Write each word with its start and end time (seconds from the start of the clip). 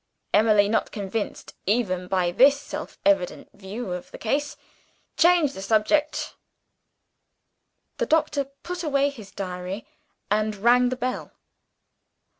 Emily 0.33 0.67
not 0.67 0.89
convinced, 0.89 1.53
even 1.67 2.07
by 2.07 2.31
this 2.31 2.59
self 2.59 2.97
evident 3.05 3.49
view 3.53 3.91
of 3.93 4.09
the 4.09 4.17
case. 4.17 4.57
Changed 5.15 5.53
the 5.53 5.61
subject." 5.61 6.33
The 7.97 8.07
doctor 8.07 8.45
put 8.45 8.81
away 8.83 9.11
his 9.11 9.29
diary, 9.29 9.85
and 10.31 10.55
rang 10.55 10.89
the 10.89 10.95
bell. 10.95 11.33